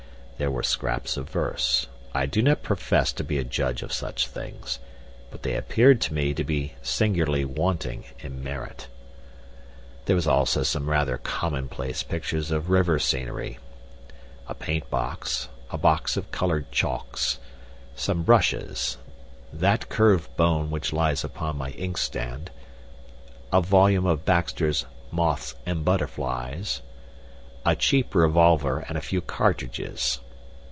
There 0.37 0.49
were 0.49 0.63
scraps 0.63 1.17
of 1.17 1.29
verse. 1.29 1.85
I 2.15 2.25
do 2.25 2.41
not 2.41 2.63
profess 2.63 3.13
to 3.13 3.23
be 3.23 3.37
a 3.37 3.43
judge 3.43 3.83
of 3.83 3.93
such 3.93 4.25
things, 4.27 4.79
but 5.29 5.43
they 5.43 5.55
appeared 5.55 6.01
to 6.01 6.15
me 6.15 6.33
to 6.33 6.43
be 6.43 6.73
singularly 6.81 7.45
wanting 7.45 8.05
in 8.21 8.43
merit. 8.43 8.87
There 10.05 10.15
were 10.15 10.27
also 10.27 10.63
some 10.63 10.89
rather 10.89 11.19
commonplace 11.19 12.01
pictures 12.01 12.49
of 12.49 12.71
river 12.71 12.97
scenery, 12.97 13.59
a 14.47 14.55
paint 14.55 14.89
box, 14.89 15.47
a 15.69 15.77
box 15.77 16.17
of 16.17 16.31
colored 16.31 16.71
chalks, 16.71 17.37
some 17.95 18.23
brushes, 18.23 18.97
that 19.53 19.89
curved 19.89 20.35
bone 20.37 20.71
which 20.71 20.91
lies 20.91 21.23
upon 21.23 21.55
my 21.55 21.69
inkstand, 21.73 22.49
a 23.53 23.61
volume 23.61 24.07
of 24.07 24.25
Baxter's 24.25 24.87
'Moths 25.11 25.53
and 25.67 25.85
Butterflies,' 25.85 26.81
a 27.63 27.75
cheap 27.75 28.15
revolver, 28.15 28.79
and 28.79 28.97
a 28.97 29.01
few 29.01 29.21
cartridges. 29.21 30.19